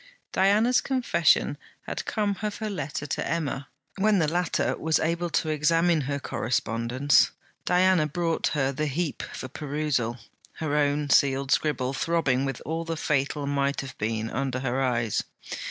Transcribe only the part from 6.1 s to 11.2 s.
correspondence, Diana brought her the heap for perusal, her own